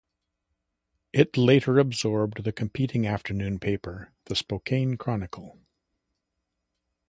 It 1.13 1.37
later 1.37 1.77
absorbed 1.77 2.43
the 2.43 2.51
competing 2.51 3.05
afternoon 3.05 3.59
paper, 3.59 4.11
the 4.25 4.35
Spokane 4.35 4.97
Chronicle. 4.97 5.59